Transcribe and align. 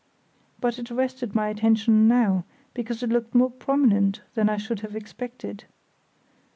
But 0.59 0.79
it 0.79 0.89
arrested 0.89 1.35
my 1.35 1.49
attention 1.49 2.07
now 2.07 2.43
because 2.73 3.03
it 3.03 3.11
looked 3.11 3.35
more 3.35 3.51
prominent 3.51 4.21
than 4.33 4.49
I 4.49 4.57
should 4.57 4.79
have 4.79 4.95
expected. 4.95 5.65